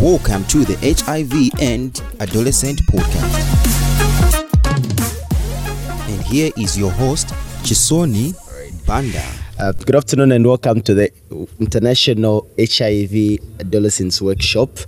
[0.00, 3.36] Welcome to the HIV and Adolescent Podcast.
[6.08, 7.28] And here is your host,
[7.64, 8.32] Chisoni
[8.86, 9.22] Banda.
[9.58, 11.12] Uh, good afternoon and welcome to the
[11.58, 14.78] International HIV Adolescents Workshop.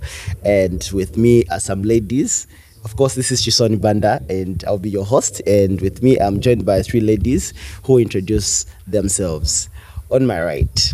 [0.43, 2.47] And with me are some ladies.
[2.83, 5.43] Of course, this is Chisoni Banda, and I'll be your host.
[5.45, 7.53] And with me, I'm joined by three ladies
[7.83, 9.69] who introduce themselves.
[10.09, 10.93] On my right,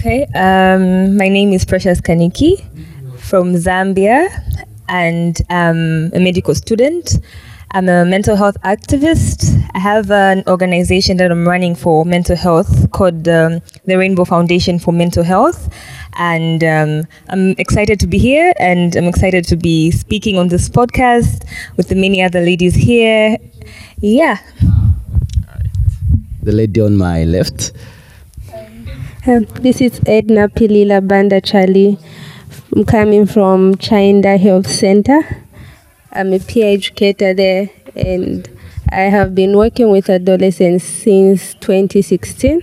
[0.00, 2.56] Okay, um, my name is Precious Kaniki
[3.18, 4.30] from Zambia,
[4.88, 7.18] and I'm a medical student.
[7.72, 9.62] I'm a mental health activist.
[9.74, 14.78] I have an organization that I'm running for mental health called um, the Rainbow Foundation
[14.78, 15.70] for Mental Health.
[16.14, 20.70] And um, I'm excited to be here and I'm excited to be speaking on this
[20.70, 23.36] podcast with the many other ladies here.
[23.98, 24.38] Yeah.
[26.42, 27.72] the lady on my left.
[29.26, 31.98] Um, this is Edna Pilila Banda Charlie.
[32.74, 35.20] I'm coming from Chainda Health Center.
[36.10, 38.48] I'm a peer educator there, and
[38.90, 42.62] I have been working with adolescents since 2016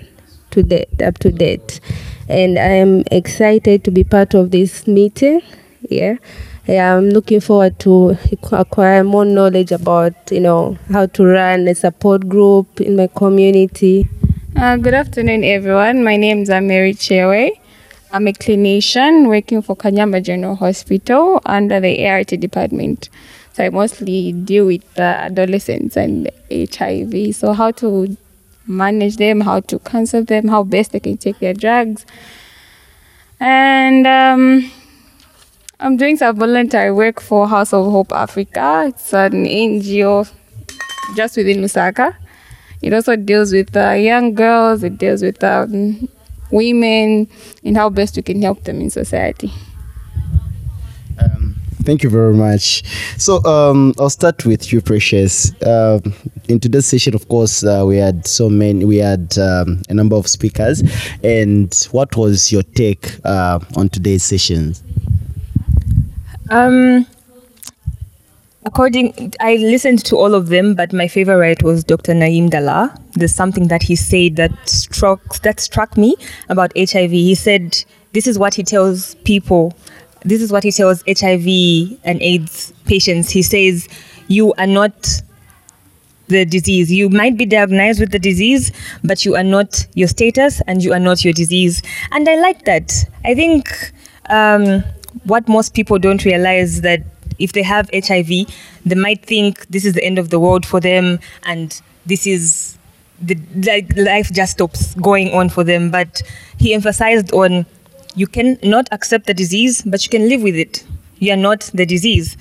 [0.49, 1.79] to date, up to date.
[2.27, 5.41] And I am excited to be part of this meeting.
[5.87, 6.15] Yeah.
[6.65, 8.17] Yeah, I'm looking forward to
[8.51, 14.09] acquire more knowledge about, you know, how to run a support group in my community.
[14.57, 16.03] Uh, good afternoon, everyone.
[16.03, 17.51] My name is Mary Chewe.
[18.11, 23.09] I'm a clinician working for Kanyama General Hospital under the ART department.
[23.53, 27.35] So I mostly deal with uh, adolescents and HIV.
[27.35, 28.17] So how to
[28.65, 32.07] manage them, how to counsel them, how best they can take their drugs.
[33.39, 34.71] And um,
[35.79, 38.85] I'm doing some voluntary work for House of Hope Africa.
[38.87, 40.27] It's an NGO
[41.15, 42.15] just within Lusaka.
[42.81, 46.07] It also deals with uh, young girls, it deals with um,
[46.51, 47.27] women,
[47.63, 49.51] and how best we can help them in society.
[51.19, 52.83] Um, thank you very much.
[53.17, 55.51] So um, I'll start with you, Precious.
[55.63, 56.13] Um,
[56.47, 58.85] in today's session, of course, uh, we had so many.
[58.85, 60.83] We had um, a number of speakers,
[61.23, 64.83] and what was your take uh, on today's sessions?
[66.49, 67.05] Um,
[68.67, 72.13] according, I listened to all of them, but my favorite was Dr.
[72.13, 72.93] Naim Dalla.
[73.13, 76.15] There's something that he said that struck that struck me
[76.49, 77.11] about HIV.
[77.11, 79.73] He said, "This is what he tells people.
[80.25, 81.47] This is what he tells HIV
[82.03, 83.29] and AIDS patients.
[83.29, 83.87] He says,
[84.27, 85.21] you are not."
[86.29, 86.91] the disease.
[86.91, 90.91] You might be diagnosed with the disease, but you are not your status and you
[90.91, 91.81] are not your disease.
[92.11, 92.91] And I like that.
[93.23, 93.93] I think
[94.29, 94.83] um,
[95.23, 96.99] what most people don't realize that
[97.39, 98.27] if they have HIV,
[98.85, 102.77] they might think this is the end of the world for them and this is
[103.21, 105.91] the like life just stops going on for them.
[105.91, 106.21] But
[106.57, 107.65] he emphasized on
[108.15, 110.85] you can not accept the disease, but you can live with it.
[111.19, 112.37] You are not the disease.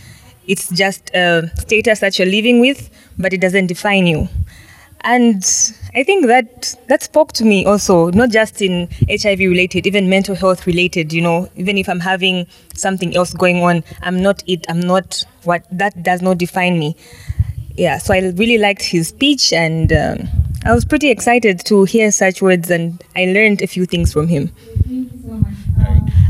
[0.47, 4.29] It's just a status that you're living with, but it doesn't define you.
[5.09, 5.37] And
[5.95, 10.35] I think that that spoke to me also, not just in HIV related, even mental
[10.35, 14.67] health related, you know, even if I'm having something else going on, I'm not it,
[14.69, 16.97] I'm not what, that does not define me.
[17.77, 20.29] Yeah, so I really liked his speech and um,
[20.65, 24.29] I was pretty excited to hear such words and I learned a few things from
[24.29, 24.51] him.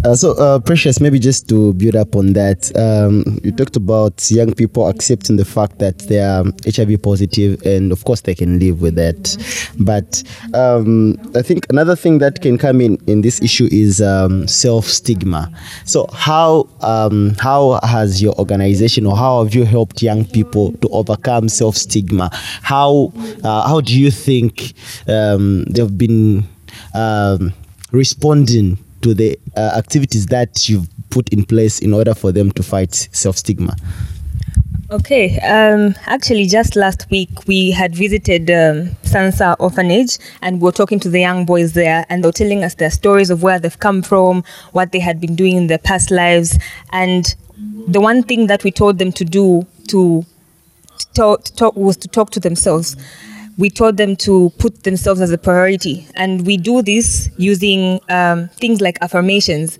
[0.07, 4.31] Uh, so, uh, Precious, maybe just to build up on that, um, you talked about
[4.31, 8.61] young people accepting the fact that they are HIV positive, and of course they can
[8.61, 9.37] live with that.
[9.81, 10.23] But
[10.55, 14.84] um, I think another thing that can come in in this issue is um, self
[14.87, 15.51] stigma.
[15.87, 20.89] So, how um, how has your organization, or how have you helped young people to
[20.91, 22.30] overcome self stigma?
[22.62, 23.12] How
[23.44, 24.74] uh, how do you think
[25.08, 26.44] um, they've been
[26.94, 27.52] um,
[27.92, 32.62] responding to the uh, activities that you've put in place in order for them to
[32.62, 33.76] fight self stigma?
[34.88, 40.72] Okay, um, actually, just last week we had visited um, Sansa Orphanage and we were
[40.72, 43.58] talking to the young boys there, and they were telling us their stories of where
[43.58, 46.56] they've come from, what they had been doing in their past lives,
[46.92, 47.34] and
[47.89, 50.24] the one thing that we told them to do to
[50.98, 52.97] to talk was to talk to themselves.
[53.59, 58.48] We taught them to put themselves as a priority, and we do this using um,
[58.48, 59.78] things like affirmations.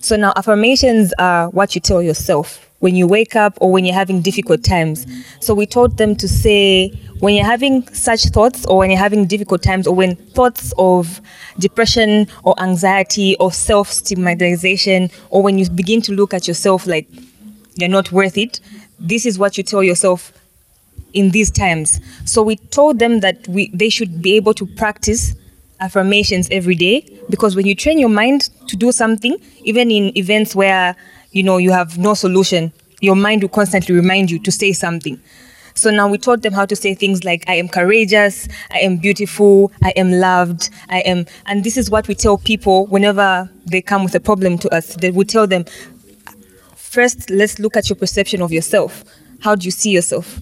[0.00, 3.94] So now affirmations are what you tell yourself when you wake up or when you're
[3.94, 5.06] having difficult times.
[5.38, 6.88] So we taught them to say
[7.20, 11.20] when you're having such thoughts or when you're having difficult times or when thoughts of
[11.60, 17.06] depression or anxiety or self-stigmatization or when you begin to look at yourself like
[17.76, 18.58] you're not worth it,
[18.98, 20.32] this is what you tell yourself
[21.12, 22.00] in these times.
[22.24, 25.34] So we told them that we they should be able to practice
[25.80, 30.54] affirmations every day because when you train your mind to do something, even in events
[30.54, 30.96] where
[31.32, 35.20] you know you have no solution, your mind will constantly remind you to say something.
[35.74, 38.98] So now we taught them how to say things like, I am courageous, I am
[38.98, 41.26] beautiful, I am loved, I am.
[41.46, 44.94] And this is what we tell people whenever they come with a problem to us.
[44.96, 45.64] That we tell them,
[46.76, 49.04] first, let's look at your perception of yourself.
[49.40, 50.38] How do you see yourself?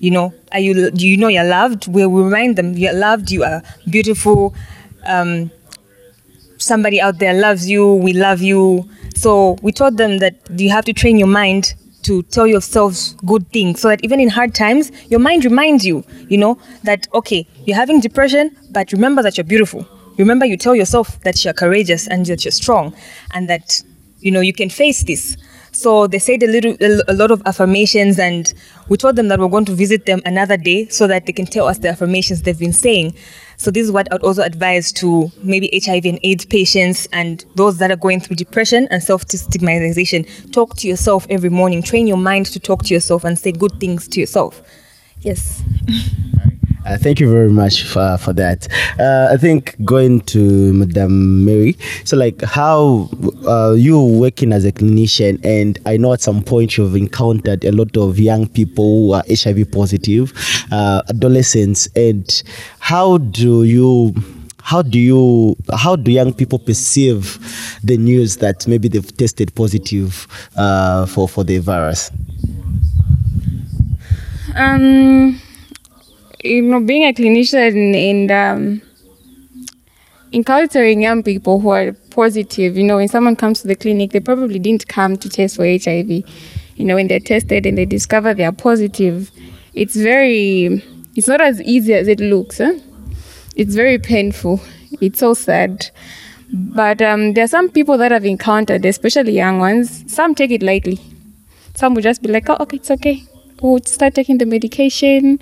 [0.00, 1.86] You know, are you, do you know you're loved?
[1.86, 4.54] We we remind them you're loved, you are beautiful.
[5.06, 5.50] Um,
[6.56, 8.88] somebody out there loves you, we love you.
[9.14, 13.46] So we taught them that you have to train your mind to tell yourselves good
[13.52, 17.46] things so that even in hard times, your mind reminds you, you know, that, okay,
[17.66, 19.86] you're having depression, but remember that you're beautiful.
[20.16, 22.94] Remember, you tell yourself that you're courageous and that you're strong
[23.32, 23.82] and that,
[24.20, 25.36] you know, you can face this.
[25.72, 26.74] So they said a little,
[27.08, 28.52] a lot of affirmations, and
[28.90, 31.46] we told them that we're going to visit them another day so that they can
[31.46, 33.14] tell us the affirmations they've been saying.
[33.56, 37.78] So this is what I'd also advise to maybe HIV and AIDS patients and those
[37.78, 40.24] that are going through depression and self-stigmatization.
[40.50, 41.82] Talk to yourself every morning.
[41.82, 44.60] Train your mind to talk to yourself and say good things to yourself.
[45.20, 45.62] Yes.
[46.86, 48.66] Uh, thank you very much for, for that.
[48.98, 53.08] Uh, I think going to Madam Mary, so like how
[53.46, 57.72] uh, you working as a clinician, and I know at some point you've encountered a
[57.72, 60.32] lot of young people who are HIV positive,
[60.72, 62.42] uh, adolescents, and
[62.78, 64.14] how do you
[64.62, 67.38] how do you how do young people perceive
[67.84, 72.10] the news that maybe they've tested positive uh, for for the virus?
[74.56, 75.40] Um,
[76.44, 78.82] you know, being a clinician and um,
[80.32, 84.20] encountering young people who are positive, you know, when someone comes to the clinic, they
[84.20, 86.10] probably didn't come to test for HIV.
[86.76, 89.30] You know, when they're tested and they discover they are positive,
[89.74, 90.82] it's very,
[91.14, 92.60] it's not as easy as it looks.
[93.56, 94.60] It's very painful.
[95.00, 95.90] It's so sad.
[96.52, 100.62] But um, there are some people that I've encountered, especially young ones, some take it
[100.62, 100.98] lightly.
[101.74, 103.22] Some will just be like, oh, okay, it's okay.
[103.62, 105.38] We'll start taking the medication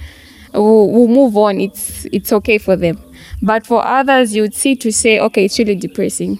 [0.52, 1.60] we'll, we'll move on.
[1.60, 2.98] It's it's okay for them.
[3.42, 6.38] But for others, you'd see to say, okay, it's really depressing.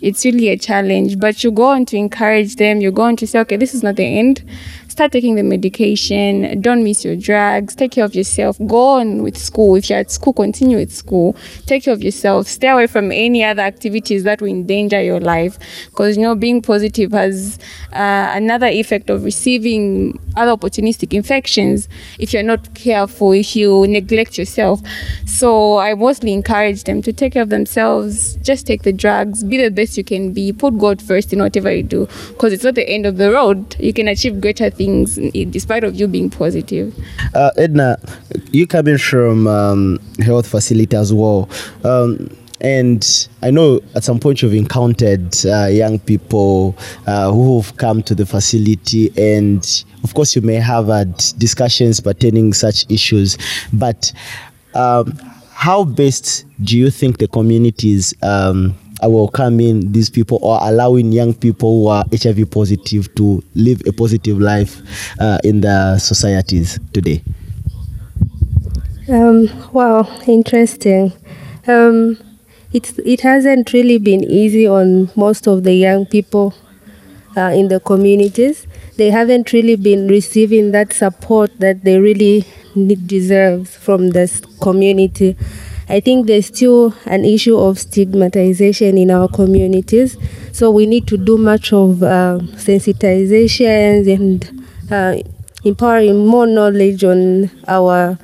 [0.00, 1.18] It's really a challenge.
[1.18, 2.80] But you go on to encourage them.
[2.80, 4.44] You go on to say, okay, this is not the end
[4.94, 6.60] start taking the medication.
[6.60, 7.74] Don't miss your drugs.
[7.74, 8.56] Take care of yourself.
[8.64, 9.74] Go on with school.
[9.74, 11.34] If you're at school, continue with school.
[11.66, 12.46] Take care of yourself.
[12.46, 15.58] Stay away from any other activities that will endanger your life.
[15.86, 17.58] Because, you know, being positive has
[17.92, 21.88] uh, another effect of receiving other opportunistic infections
[22.20, 24.80] if you're not careful, if you neglect yourself.
[25.26, 28.36] So I mostly encourage them to take care of themselves.
[28.36, 29.42] Just take the drugs.
[29.42, 30.52] Be the best you can be.
[30.52, 32.06] Put God first in whatever you do.
[32.28, 33.74] Because it's not the end of the road.
[33.80, 35.16] You can achieve greater things things
[35.50, 36.94] despite of you being positive.
[37.34, 37.98] Uh, Edna,
[38.52, 41.48] you coming from um, health facility as well.
[41.84, 46.76] Um, and I know at some point you've encountered uh, young people
[47.06, 52.00] uh, who have come to the facility, and of course, you may have had discussions
[52.00, 53.36] pertaining such issues.
[53.72, 54.12] But
[54.74, 55.18] um,
[55.52, 58.74] how best do you think the communities um,
[59.08, 64.38] welcoming these people or allowing young people who are HIV positive to live a positive
[64.38, 64.82] life
[65.20, 67.22] uh, in the societies today?
[69.08, 71.12] Um, wow, interesting.
[71.66, 72.18] Um,
[72.72, 76.54] it, it hasn't really been easy on most of the young people
[77.36, 78.66] uh, in the communities.
[78.96, 82.44] They haven't really been receiving that support that they really
[83.06, 85.36] deserve from this community.
[85.88, 90.16] I think there's still an issue of stigmatization in our communities.
[90.52, 95.16] So we need to do much of uh, sensitizations and uh,
[95.64, 98.18] empowering more knowledge on our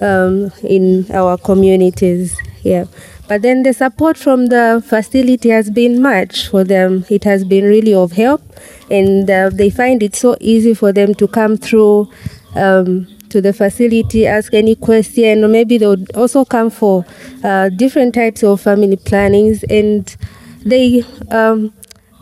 [0.00, 2.36] um, in our communities.
[2.62, 2.84] Yeah.
[3.28, 7.04] But then the support from the facility has been much for them.
[7.10, 8.42] It has been really of help,
[8.90, 12.08] and uh, they find it so easy for them to come through.
[12.54, 17.04] Um, to the facility, ask any question, or maybe they would also come for
[17.44, 20.16] uh, different types of family plannings, and
[20.64, 21.72] they um,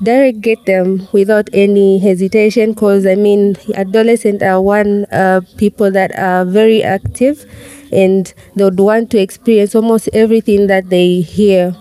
[0.02, 2.72] delegate them without any hesitation.
[2.72, 7.46] Because I mean, adolescents are one uh, people that are very active,
[7.92, 11.76] and they would want to experience almost everything that they hear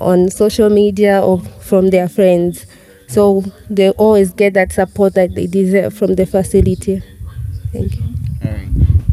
[0.00, 2.66] on social media or from their friends.
[3.08, 7.02] So they always get that support that they deserve from the facility.
[7.72, 8.17] Thank you.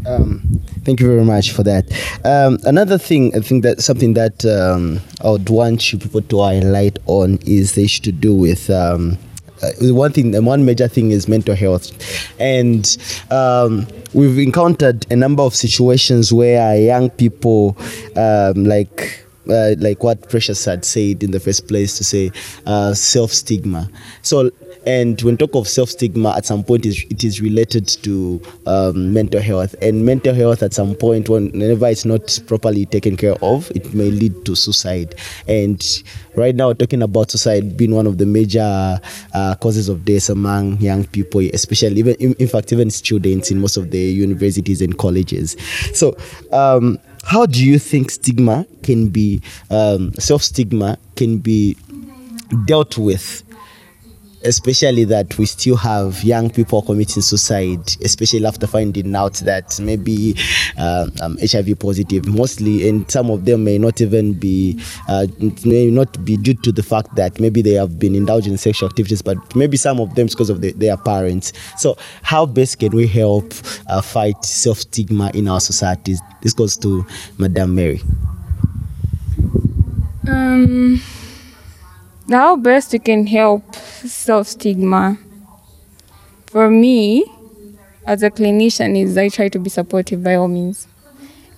[0.06, 0.40] Um,
[0.84, 1.84] thank you very much for that.
[2.24, 6.40] Um, another thing, I think that something that um, I would want you people to
[6.40, 8.70] highlight on is the issue to do with.
[8.70, 9.18] Um,
[9.62, 11.90] uh, one thing, one major thing is mental health,
[12.38, 12.96] and
[13.30, 17.74] um, we've encountered a number of situations where young people,
[18.16, 22.30] um, like uh, like what Precious had said in the first place to say
[22.66, 23.90] uh, self stigma.
[24.22, 24.50] So,
[24.86, 29.40] and when talk of self stigma, at some point it is related to um, mental
[29.40, 33.92] health, and mental health at some point, whenever it's not properly taken care of, it
[33.92, 35.16] may lead to suicide.
[35.48, 35.84] And
[36.36, 39.00] right now, talking about suicide being one of the major
[39.34, 43.60] uh, causes of death among young people, especially even in, in fact even students in
[43.60, 45.56] most of the universities and colleges.
[45.94, 46.16] So.
[46.52, 51.76] Um, how do you think stigma can be um, self stigma can be
[52.66, 53.42] dealt with
[54.44, 60.36] especially that we still have young people committing suicide, especially after finding out that maybe
[60.78, 65.26] uh, um, HIV positive, mostly, and some of them may not even be, uh,
[65.64, 68.88] may not be due to the fact that maybe they have been indulging in sexual
[68.88, 71.52] activities, but maybe some of them because of the, their parents.
[71.76, 73.52] So, how best can we help
[73.88, 76.20] uh, fight self stigma in our societies?
[76.42, 77.06] This goes to
[77.38, 78.00] Madame Mary.
[80.28, 81.00] Um,
[82.30, 85.18] how best we can help self stigma?
[86.46, 87.24] For me,
[88.06, 90.86] as a clinician, is I try to be supportive by all means,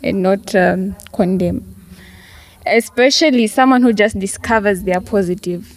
[0.02, 1.75] and not um, condemn.
[2.66, 5.75] Especially someone who just discovers they are positive,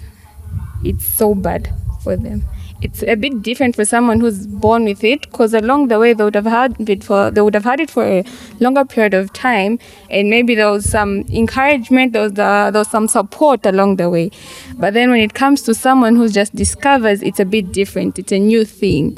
[0.84, 2.44] it's so bad for them
[2.82, 6.24] it's a bit different for someone who's born with it because along the way they
[6.24, 8.24] would have had it for they would have had it for a
[8.60, 9.78] longer period of time
[10.10, 14.10] and maybe there was some encouragement there was, uh, there was some support along the
[14.10, 14.32] way.
[14.78, 18.18] But then when it comes to someone who just discovers it's a bit different.
[18.18, 19.18] It's a new thing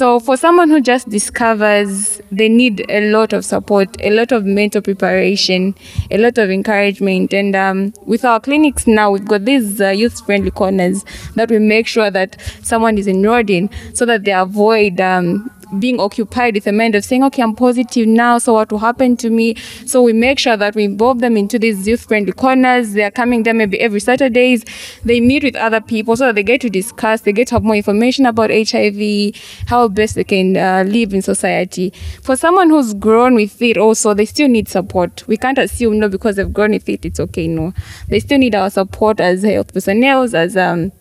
[0.00, 4.46] so for someone who just discovers, they need a lot of support, a lot of
[4.46, 5.74] mental preparation,
[6.10, 7.34] a lot of encouragement.
[7.34, 11.04] And um, with our clinics now, we've got these uh, youth-friendly corners
[11.34, 16.00] that we make sure that someone is enrolled in, so that they avoid um, being
[16.00, 19.30] occupied with the mind of saying, okay, I'm positive now, so what will happen to
[19.30, 19.54] me?
[19.86, 22.92] So we make sure that we involve them into these youth friendly corners.
[22.92, 24.64] They're coming there maybe every Saturdays.
[25.04, 27.62] They meet with other people so that they get to discuss, they get to have
[27.62, 29.34] more information about HIV,
[29.66, 31.92] how best they can uh, live in society.
[32.22, 35.26] For someone who's grown with it also, they still need support.
[35.26, 37.72] We can't assume, no, because they've grown with it, it's okay, no.
[38.08, 40.92] They still need our support as health personnel, as um,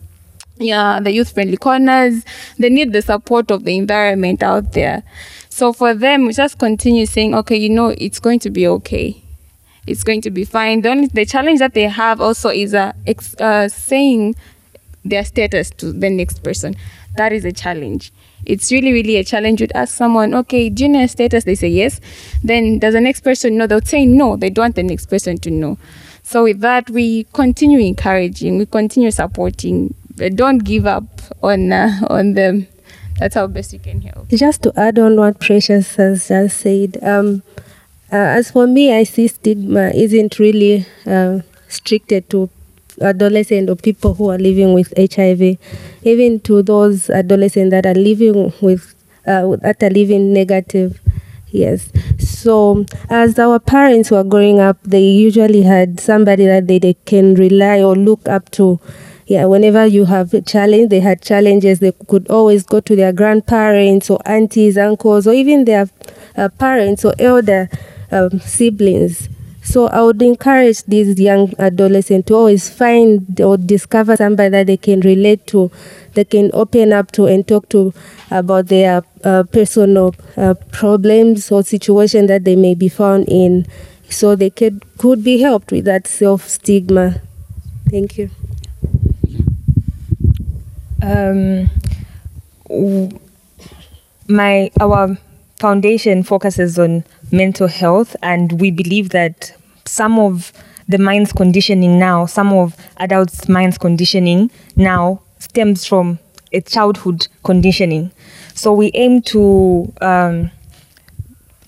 [0.60, 2.24] yeah, the youth friendly corners.
[2.58, 5.04] They need the support of the environment out there.
[5.50, 9.22] So for them, we just continue saying, okay, you know, it's going to be okay.
[9.88, 10.82] It's going to be fine.
[10.82, 14.36] The only the challenge that they have also is uh, ex, uh, saying
[15.04, 16.75] their status to the next person.
[17.18, 18.12] That is a challenge.
[18.46, 19.62] It's really, really a challenge.
[19.62, 21.44] You'd ask someone, okay, do you know status?
[21.44, 22.00] They say yes.
[22.44, 23.68] Then does the next person know?
[23.68, 24.36] They'll say no.
[24.36, 25.78] They don't want the next person to know.
[26.24, 29.96] So with that, we continue encouraging, we continue supporting
[30.35, 32.67] don't give up on uh, on them.
[33.19, 34.29] That's how best you can help.
[34.29, 37.43] Just to add on what Precious has just said, um,
[38.11, 42.49] uh, as for me, I see stigma isn't really uh, stricted to
[43.01, 45.57] adolescents or people who are living with HIV,
[46.03, 48.95] even to those adolescents that are living with
[49.27, 50.99] uh, that are living negative.
[51.51, 51.91] Yes.
[52.19, 57.35] So, as our parents were growing up, they usually had somebody that they, they can
[57.35, 58.79] rely or look up to
[59.29, 63.13] yeah, whenever you have a challenge, they had challenges, they could always go to their
[63.13, 65.88] grandparents or aunties, uncles, or even their
[66.36, 67.69] uh, parents or elder
[68.12, 69.29] um, siblings.
[69.62, 74.77] So I would encourage these young adolescents to always find or discover somebody that they
[74.77, 75.69] can relate to,
[76.15, 77.93] they can open up to and talk to
[78.31, 83.67] about their uh, personal uh, problems or situation that they may be found in,
[84.09, 87.21] so they could could be helped with that self stigma.
[87.91, 88.29] Thank you.
[91.01, 91.70] Um,
[94.27, 95.18] my our
[95.58, 99.53] foundation focuses on mental health, and we believe that
[99.86, 100.53] some of
[100.88, 106.20] the mind's conditioning now, some of adults' mind's conditioning now stems from
[106.51, 108.12] a childhood conditioning.
[108.56, 110.51] So we aim to um,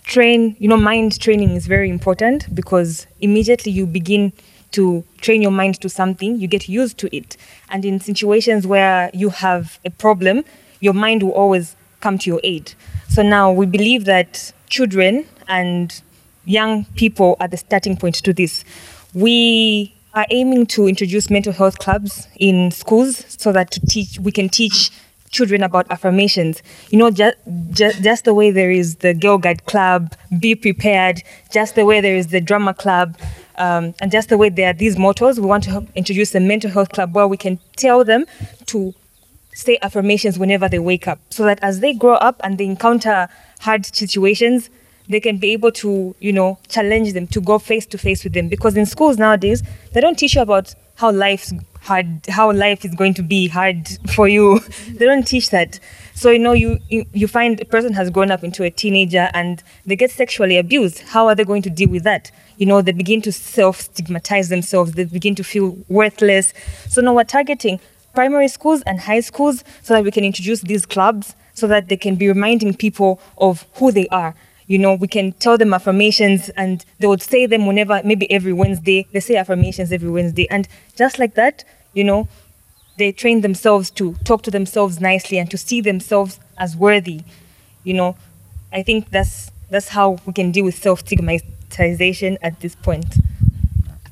[0.03, 4.33] train, you know, mind training is very important because immediately you begin
[4.71, 7.37] to train your mind to something, you get used to it.
[7.69, 10.43] And in situations where you have a problem,
[10.79, 12.73] your mind will always come to your aid.
[13.09, 16.01] So now we believe that children and
[16.45, 18.63] young people are the starting point to this.
[19.13, 24.31] We are aiming to introduce mental health clubs in schools so that to teach we
[24.31, 24.91] can teach
[25.31, 26.61] children about affirmations.
[26.89, 27.37] You know, just,
[27.71, 32.01] just, just the way there is the Girl Guide Club, be prepared, just the way
[32.01, 33.17] there is the drama club,
[33.61, 36.71] um, and just the way there are these mottos, we want to introduce a mental
[36.71, 38.25] health club where we can tell them
[38.65, 38.95] to
[39.53, 43.27] say affirmations whenever they wake up so that as they grow up and they encounter
[43.59, 44.71] hard situations,
[45.09, 48.33] they can be able to, you know, challenge them to go face to face with
[48.33, 48.47] them.
[48.47, 49.61] Because in schools nowadays,
[49.93, 53.89] they don't teach you about how life's hard, how life is going to be hard
[54.13, 54.59] for you.
[54.89, 55.79] they don't teach that.
[56.13, 59.29] So you know, you you you find a person has grown up into a teenager
[59.33, 60.99] and they get sexually abused.
[60.99, 62.31] How are they going to deal with that?
[62.57, 64.91] You know, they begin to self stigmatize themselves.
[64.91, 66.53] They begin to feel worthless.
[66.87, 67.79] So now we're targeting
[68.13, 71.97] primary schools and high schools so that we can introduce these clubs so that they
[71.97, 74.35] can be reminding people of who they are.
[74.67, 78.53] You know, we can tell them affirmations and they would say them whenever, maybe every
[78.53, 79.07] Wednesday.
[79.11, 80.49] They say affirmations every Wednesday.
[80.49, 81.63] And just like that,
[81.93, 82.27] you know,
[82.97, 87.21] they train themselves to talk to themselves nicely and to see themselves as worthy.
[87.83, 88.15] You know,
[88.71, 93.15] I think that's that's how we can deal with self stigmatization at this point.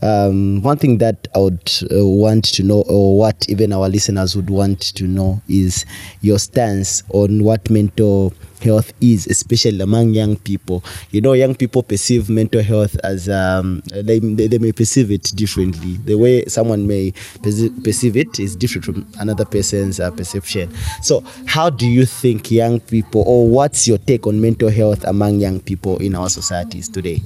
[0.02, 4.36] Um, one thing that I would uh, want to know, or what even our listeners
[4.36, 5.86] would want to know, is
[6.22, 10.84] your stance on what mental health is, especially among young people.
[11.12, 15.32] You know, young people perceive mental health as um, they, they, they may perceive it
[15.36, 15.98] differently.
[15.98, 20.72] The way someone may perceive, it is different from another person's uh, perception.
[21.02, 25.40] So, how do you think young people, or what's your take on mental health among
[25.40, 27.22] young people in our societies today?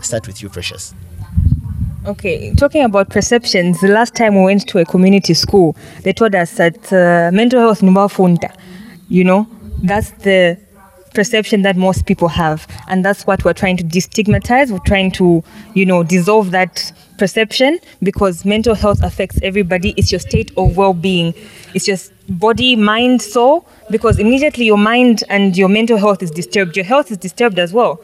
[0.00, 0.94] Start with you, Precious.
[2.06, 6.36] Okay, talking about perceptions, the last time we went to a community school, they told
[6.36, 8.54] us that uh, mental health ni funta.
[9.08, 9.48] You know,
[9.82, 10.56] that's the
[11.16, 14.70] perception that most people have, and that's what we're trying to destigmatize.
[14.70, 15.42] We're trying to,
[15.74, 19.94] you know, dissolve that perception because mental health affects everybody.
[19.96, 21.34] It's your state of well-being.
[21.74, 23.66] It's just body, mind, soul.
[23.90, 27.72] Because immediately your mind and your mental health is disturbed, your health is disturbed as
[27.72, 28.00] well.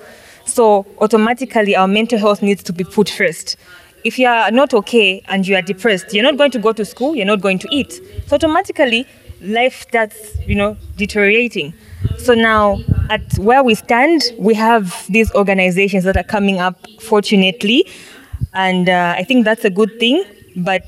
[0.47, 3.57] So automatically, our mental health needs to be put first
[4.05, 6.85] if you are not okay and you are depressed, you're not going to go to
[6.85, 8.01] school, you're not going to eat.
[8.27, 9.07] So automatically,
[9.41, 11.75] life starts, you know, deteriorating.
[12.19, 12.81] So now,
[13.13, 17.87] at where we stand, we have these organizations that are coming up, fortunately,
[18.55, 20.25] and uh, I think that's a good thing.
[20.57, 20.83] But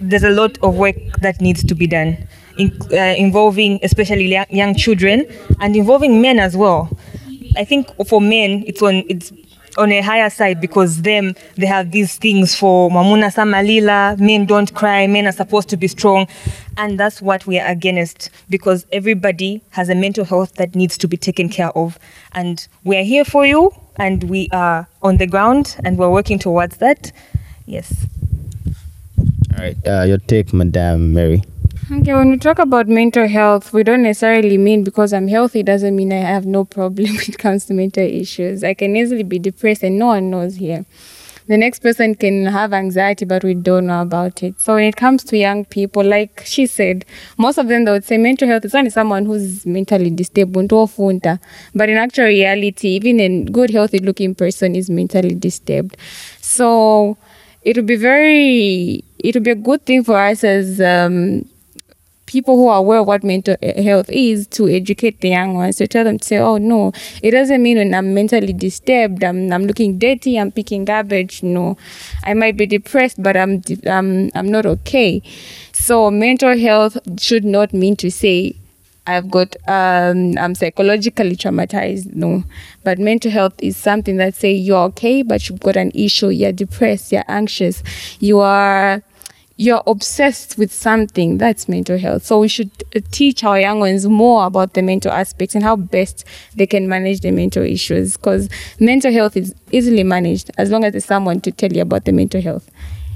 [0.00, 2.16] there's a lot of work that needs to be done,
[2.56, 5.26] in, uh, involving especially young children
[5.60, 6.88] and involving men as well.
[7.56, 9.32] I think for men, it's on it's
[9.76, 14.72] on a higher side because them they have these things for Mamuna Samalila, men don't
[14.74, 16.26] cry, men are supposed to be strong.
[16.76, 21.08] And that's what we are against because everybody has a mental health that needs to
[21.08, 21.98] be taken care of.
[22.32, 26.38] And we are here for you and we are on the ground and we're working
[26.38, 27.12] towards that.
[27.66, 28.06] Yes.
[29.56, 29.76] All right.
[29.86, 31.42] Uh, your take, Madam Mary.
[31.88, 35.94] Okay, when we talk about mental health, we don't necessarily mean because I'm healthy doesn't
[35.94, 38.64] mean I have no problem when it comes to mental issues.
[38.64, 40.84] I can easily be depressed and no one knows here.
[41.46, 44.60] The next person can have anxiety, but we don't know about it.
[44.60, 47.04] So when it comes to young people, like she said,
[47.38, 50.70] most of them they would say mental health is only someone who's mentally disabled
[51.72, 55.96] But in actual reality, even a good, healthy looking person is mentally disturbed.
[56.40, 57.16] So
[57.62, 61.44] it would be very, it would be a good thing for us as um,
[62.36, 65.88] people who are aware of what mental health is to educate the young ones to
[65.88, 69.64] tell them to say, oh no, it doesn't mean when I'm mentally disturbed, I'm, I'm
[69.64, 71.42] looking dirty, I'm picking garbage.
[71.42, 71.78] No,
[72.24, 75.22] I might be depressed, but I'm I'm I'm not okay.
[75.72, 78.56] So mental health should not mean to say
[79.06, 82.14] I've got um, I'm psychologically traumatized.
[82.14, 82.44] No,
[82.84, 86.28] but mental health is something that say you're okay, but you've got an issue.
[86.28, 87.12] You're depressed.
[87.12, 87.82] You're anxious.
[88.20, 89.02] You are
[89.56, 92.24] you're obsessed with something, that's mental health.
[92.24, 95.76] So we should uh, teach our young ones more about the mental aspects and how
[95.76, 98.16] best they can manage the mental issues.
[98.16, 102.04] Because mental health is easily managed as long as there's someone to tell you about
[102.04, 102.70] the mental health.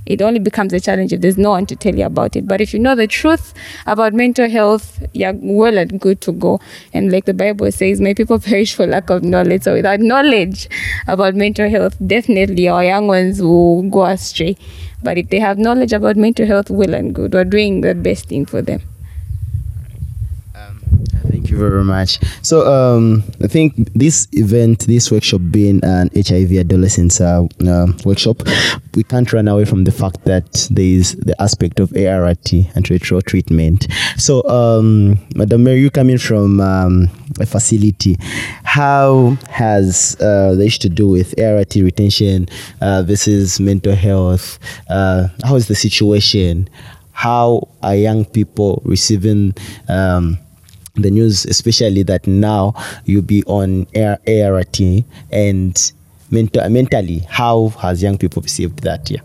[0.07, 2.47] It only becomes a challenge if there's no one to tell you about it.
[2.47, 3.55] But if you know the truth
[3.87, 6.61] about mental health, you're well and good to go.
[6.93, 9.63] And like the Bible says, may people perish for lack of knowledge.
[9.63, 10.69] So without knowledge
[11.07, 14.57] about mental health, definitely our young ones will go astray.
[15.03, 17.33] But if they have knowledge about mental health, well and good.
[17.33, 18.83] We're doing the best thing for them.
[21.61, 22.19] Very much.
[22.41, 28.41] So, um, I think this event, this workshop being an HIV adolescents uh, uh, workshop,
[28.95, 32.91] we can't run away from the fact that there is the aspect of ART and
[32.91, 33.89] retro treatment.
[34.17, 38.17] So, um, Madam Mary, you coming from um, a facility,
[38.65, 42.49] how has uh, the issue to do with ART retention
[42.81, 44.59] uh, versus mental health?
[44.89, 46.71] Uh, how is the situation?
[47.13, 49.55] How are young people receiving?
[49.91, 50.39] Um,
[50.95, 52.75] the news, especially that now
[53.05, 54.81] you be on ART
[55.33, 55.93] and
[56.31, 59.11] mental, mentally, how has young people perceived that?
[59.11, 59.21] Yeah.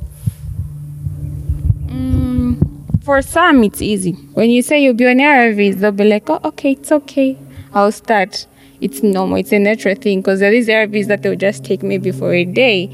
[1.87, 4.11] Mm, for some, it's easy.
[4.33, 7.37] When you say you'll be on ARVs, they'll be like, oh, okay, it's okay.
[7.73, 8.47] I'll start.
[8.81, 9.37] it's normal.
[9.37, 12.33] It's a natural thing because there are these ARVs that they'll just take maybe for
[12.33, 12.89] a day.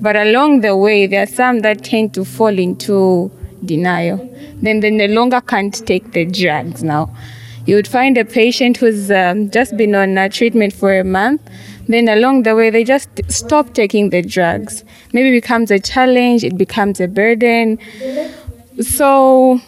[0.00, 3.30] But along the way, there are some that tend to fall into
[3.64, 4.18] denial.
[4.62, 7.14] Then they no longer can't take the drugs now.
[7.68, 11.42] You would find a patient who's um, just been on uh, treatment for a month.
[11.86, 14.84] Then along the way, they just stop taking the drugs.
[15.12, 17.78] Maybe it becomes a challenge, it becomes a burden.
[18.80, 19.60] So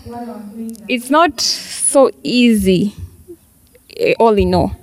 [0.89, 2.95] it's not so easy,
[3.99, 4.80] eh, all in all.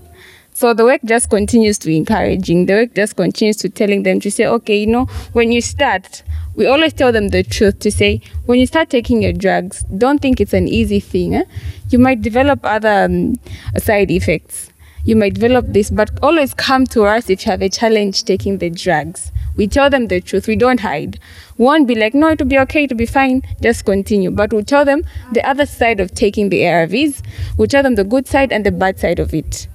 [0.57, 2.65] So the work just continues to encouraging.
[2.65, 6.23] The work just continues to telling them to say, okay, you know, when you start,
[6.55, 10.19] we always tell them the truth to say, when you start taking your drugs, don't
[10.19, 11.35] think it's an easy thing.
[11.35, 11.43] Eh?
[11.91, 13.35] You might develop other um,
[13.77, 14.71] side effects.
[15.03, 18.57] You might develop this, but always come to us if you have a challenge taking
[18.57, 19.31] the drugs.
[19.57, 20.47] We tell them the truth.
[20.47, 21.19] We don't hide.
[21.59, 23.43] We won't be like, no, it'll be okay, it'll be fine.
[23.61, 24.31] Just continue.
[24.31, 27.23] But we'll tell them the other side of taking the ARVs.
[27.59, 29.67] We'll tell them the good side and the bad side of it.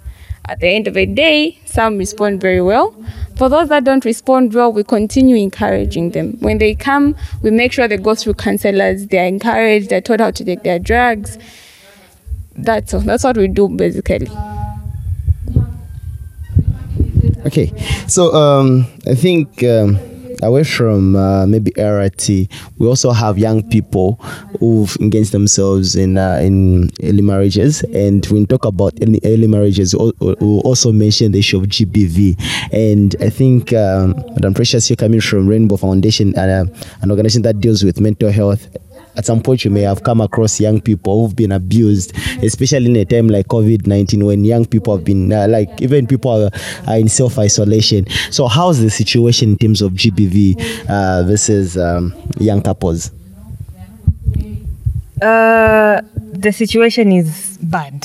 [0.49, 2.95] At the end of the day, some respond very well.
[3.37, 6.37] For those that don't respond well, we continue encouraging them.
[6.41, 10.33] When they come, we make sure they go through counselors, they're encouraged, they're taught how
[10.33, 11.39] to take their drugs.
[12.55, 13.01] That's all.
[13.01, 14.29] That's what we do basically.
[17.47, 17.73] Okay,
[18.07, 19.99] so um, I think um,
[20.43, 24.15] away from uh, maybe ART, we also have young people
[24.61, 29.95] who've engaged themselves in uh, in early marriages, and when we talk about early, marriages,
[29.95, 32.37] we also mention the issue of GBV,
[32.73, 36.65] and I think um, Madam Precious, you're coming from Rainbow Foundation, uh,
[37.01, 38.69] an organization that deals with mental health
[39.17, 42.97] at some point you may have come across young people who've been abused, especially in
[42.97, 46.51] a time like COVID 19 when young people have been, uh, like, even people are,
[46.87, 48.09] are in self isolation.
[48.31, 53.11] So, how's the situation in terms of GBV uh, versus um, young couples?
[55.21, 58.05] Uh, the situation is bad.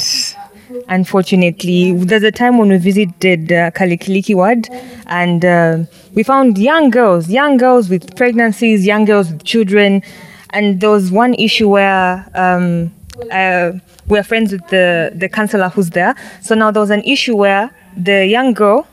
[0.90, 4.70] Unfortunately, there's a time when we visited uh, Kalikiliki ward
[5.08, 5.80] and uh,
[6.14, 10.04] we found young girls, young girls with pregnancies, young girls with children,
[10.52, 12.94] and there was one issue where um,
[13.32, 13.74] uh,
[14.08, 16.16] we're friends with the, the counselor who's there.
[16.42, 18.88] So now there was an issue where the young girl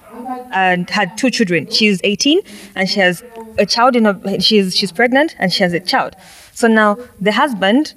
[0.53, 1.71] uh, had two children.
[1.71, 2.41] She's 18
[2.75, 3.23] and she has
[3.59, 6.17] a child in her, she's, she's pregnant and she has a child.
[6.53, 7.95] So now the husband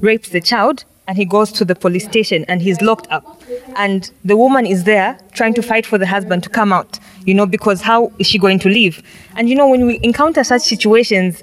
[0.00, 3.42] rapes the child and he goes to the police station and he's locked up.
[3.74, 7.34] And the woman is there trying to fight for the husband to come out, you
[7.34, 9.02] know, because how is she going to leave?
[9.34, 11.42] And you know, when we encounter such situations,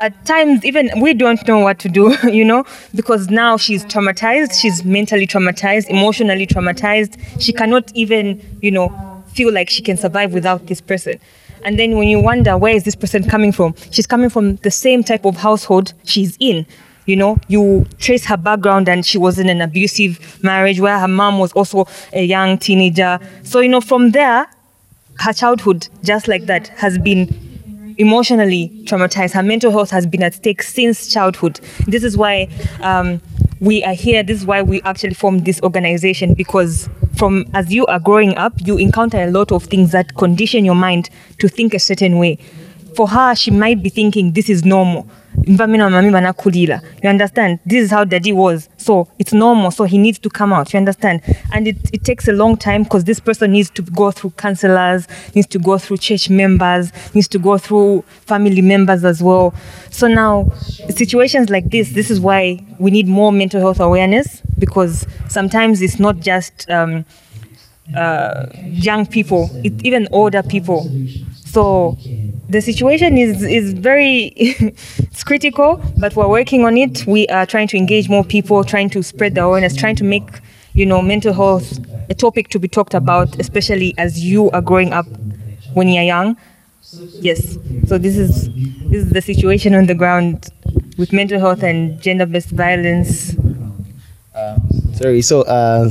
[0.00, 4.60] at times even we don't know what to do you know because now she's traumatized.
[4.60, 7.18] She's mentally traumatized emotionally traumatized.
[7.40, 8.88] She cannot even you know
[9.34, 11.20] feel like she can survive without this person.
[11.62, 13.74] And then when you wonder where is this person coming from?
[13.90, 16.66] She's coming from the same type of household she's in.
[17.06, 21.08] You know you trace her background and she was in an abusive marriage where her
[21.08, 23.18] mom was also a young teenager.
[23.42, 24.48] So you know from there
[25.18, 27.49] her childhood just like that has been
[28.00, 29.32] emotionally traumatized.
[29.32, 31.60] Her mental health has been at stake since childhood.
[31.86, 32.48] This is why
[32.80, 33.20] um,
[33.60, 34.22] we are here.
[34.22, 38.54] This is why we actually formed this organization because from as you are growing up,
[38.64, 42.38] you encounter a lot of things that condition your mind to think a certain way.
[42.96, 45.08] For her, she might be thinking this is normal
[45.46, 47.58] mvamina mami banakulila you understand?
[47.66, 48.68] This is how daddy was.
[48.76, 49.70] So it's normal.
[49.70, 50.72] So he needs to come out.
[50.72, 51.22] You understand?
[51.52, 55.06] And it, it takes a long time because this person needs to go through counselors
[55.34, 59.54] needs to go through church members needs to go through family members as well.
[59.90, 60.50] So now
[60.88, 65.98] situations like this this is why we need more mental health awareness because sometimes it's
[65.98, 67.04] not just um,
[67.96, 70.88] uh, young people it, even older people
[71.52, 71.98] so
[72.48, 77.06] the situation is is very it's critical, but we're working on it.
[77.06, 80.28] We are trying to engage more people, trying to spread the awareness, trying to make
[80.72, 84.92] you know mental health a topic to be talked about, especially as you are growing
[84.92, 85.06] up
[85.74, 86.36] when you're young.
[87.20, 87.58] Yes.
[87.86, 88.48] So this is
[88.90, 90.48] this is the situation on the ground
[90.98, 93.36] with mental health and gender-based violence.
[94.94, 95.22] Sorry.
[95.22, 95.42] So.
[95.42, 95.90] Uh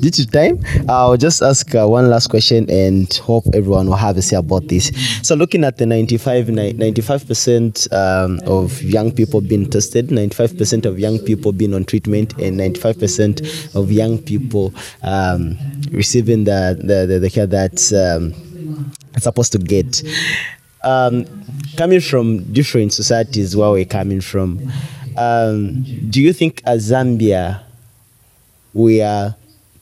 [0.00, 0.58] due to time,
[0.88, 4.68] I'll just ask uh, one last question and hope everyone will have a say about
[4.68, 4.90] this.
[5.22, 11.18] So, looking at the 95 95% um, of young people being tested, 95% of young
[11.18, 15.56] people being on treatment, and 95% of young people um,
[15.90, 20.02] receiving the, the, the, the care that um, supposed to get.
[20.82, 21.26] Um,
[21.76, 24.72] coming from different societies where we're coming from,
[25.18, 27.62] um, do you think as Zambia
[28.72, 29.34] we are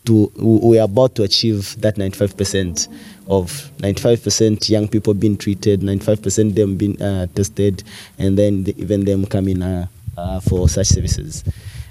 [0.09, 2.89] to we are about to achieve that 95%
[3.29, 7.85] of 95% young people being treated, 95% them being uh, tested,
[8.19, 11.45] and then the, even them coming uh, uh, for such services.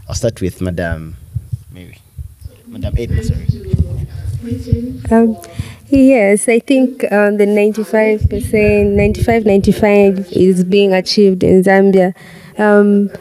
[0.10, 1.15] I'll start with Madam
[1.71, 1.99] Mary.
[2.65, 3.45] Madam Edna, sorry.
[5.12, 5.38] Um,
[5.89, 12.15] yes, I think um, the 95%, 95 95 is being achieved in Zambia.
[12.58, 13.12] Um,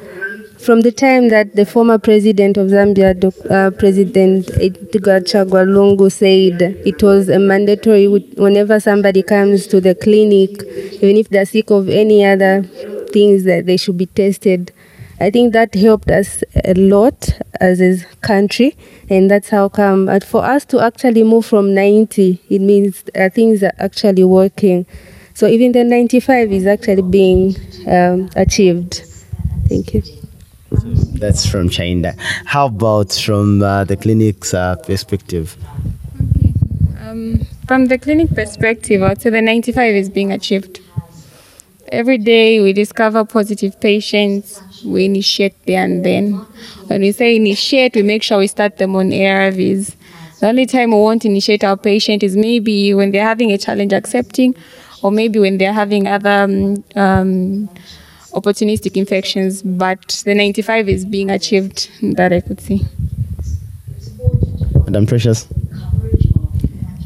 [0.67, 3.15] from the time that the former president of Zambia,
[3.49, 10.51] uh, President Edgar Lungu, said it was a mandatory whenever somebody comes to the clinic,
[11.01, 12.65] even if they're sick of any other
[13.13, 14.73] things, that they should be tested.
[15.21, 18.77] I think that helped us a lot as a country,
[19.09, 20.07] and that's how come.
[20.07, 24.85] But for us to actually move from 90, it means uh, things are actually working.
[25.33, 27.55] So even the 95 is actually being
[27.87, 29.05] um, achieved.
[29.69, 30.26] Thank you.
[30.71, 32.19] That's from Chainda.
[32.45, 35.57] How about from uh, the clinic's uh, perspective?
[37.01, 40.81] Um, from the clinic perspective, I'd say the 95 is being achieved.
[41.89, 46.33] Every day we discover positive patients, we initiate there and then.
[46.89, 49.95] When we say initiate, we make sure we start them on ARVs.
[50.41, 53.93] The only time we won't initiate our patient is maybe when they're having a challenge
[53.93, 54.55] accepting,
[55.03, 57.69] or maybe when they're having other um, um
[58.37, 59.63] opportunistic infections.
[59.63, 62.83] But the 95 is being achieved that I could see.
[64.85, 65.49] Madam Precious.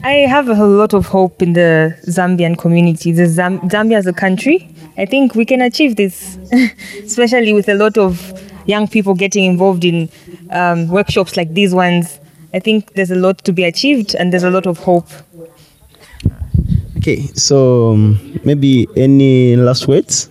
[0.02, 4.12] I have a lot of hope in the Zambian community, the Zam- Zambia as a
[4.12, 4.74] country.
[4.96, 6.38] I think we can achieve this,
[7.04, 8.32] especially with a lot of
[8.66, 10.08] young people getting involved in
[10.50, 12.18] um, workshops like these ones.
[12.54, 15.08] I think there's a lot to be achieved and there's a lot of hope.
[16.96, 20.30] Okay, so um, maybe any last words?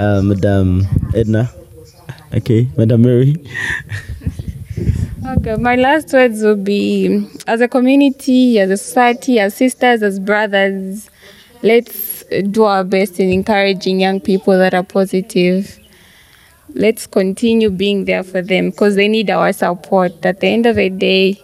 [0.00, 1.50] Uh, Madam Edna?
[2.32, 3.36] Okay, Madam Mary?
[5.36, 10.18] Okay, my last words will be as a community, as a society, as sisters, as
[10.18, 11.10] brothers,
[11.62, 15.78] let's do our best in encouraging young people that are positive.
[16.70, 20.24] Let's continue being there for them because they need our support.
[20.24, 21.42] At the end of the day,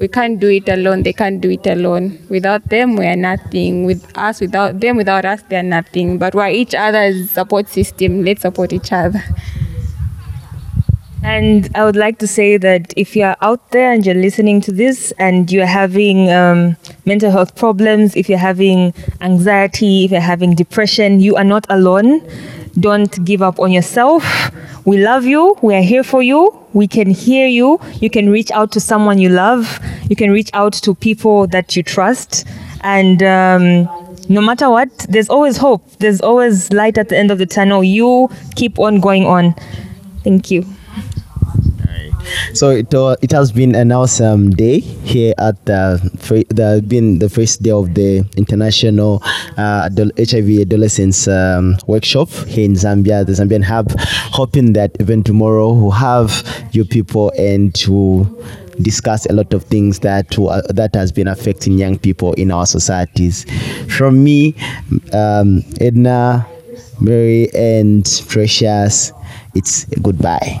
[0.00, 1.02] we can't do it alone.
[1.02, 2.18] They can't do it alone.
[2.30, 3.84] Without them, we are nothing.
[3.84, 6.16] With us, without them, without us, they are nothing.
[6.16, 8.24] But we're each other's support system.
[8.24, 9.22] Let's support each other.
[11.22, 14.72] And I would like to say that if you're out there and you're listening to
[14.72, 20.54] this and you're having um, mental health problems, if you're having anxiety, if you're having
[20.54, 22.26] depression, you are not alone.
[22.78, 24.24] Don't give up on yourself.
[24.84, 25.56] We love you.
[25.62, 26.56] We are here for you.
[26.72, 27.80] We can hear you.
[28.00, 29.78] You can reach out to someone you love.
[30.08, 32.46] You can reach out to people that you trust.
[32.82, 33.88] And um,
[34.28, 35.84] no matter what, there's always hope.
[35.98, 37.82] There's always light at the end of the tunnel.
[37.82, 39.54] You keep on going on.
[40.22, 40.64] Thank you.
[42.54, 45.98] So it uh, it has been an awesome day here at the
[46.48, 49.22] the been the first day of the international
[49.56, 49.88] uh,
[50.18, 53.92] HIV adolescents um, workshop here in Zambia, the Zambian Hub.
[54.32, 56.30] Hoping that even tomorrow we'll have
[56.72, 58.26] you people and to
[58.82, 60.30] discuss a lot of things that
[60.70, 63.44] that has been affecting young people in our societies.
[63.88, 64.54] From me,
[65.12, 66.46] um, Edna,
[67.00, 69.12] Mary, and Precious,
[69.54, 70.60] it's goodbye.